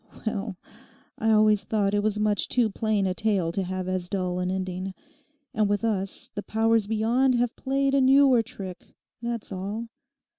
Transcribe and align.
—well, 0.25 0.57
I 1.19 1.29
always 1.29 1.63
thought 1.63 1.93
it 1.93 2.01
was 2.01 2.17
much 2.19 2.47
too 2.49 2.71
plain 2.71 3.05
a 3.05 3.13
tale 3.13 3.51
to 3.51 3.61
have 3.61 3.87
as 3.87 4.09
dull 4.09 4.39
an 4.39 4.49
ending. 4.49 4.95
And 5.53 5.69
with 5.69 5.83
us 5.83 6.31
the 6.33 6.41
powers 6.41 6.87
beyond 6.87 7.35
have 7.35 7.55
played 7.55 7.93
a 7.93 8.01
newer 8.01 8.41
trick, 8.41 8.95
that's 9.21 9.51
all. 9.51 9.89